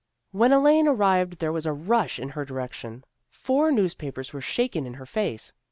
[0.31, 3.03] When Elaine arrived there was a rush in her direction.
[3.29, 5.53] Four newspapers were shaken in her face.